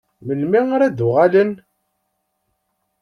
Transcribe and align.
Melmi 0.25 0.59
ara 0.75 0.87
d-uɣalen? 0.97 1.51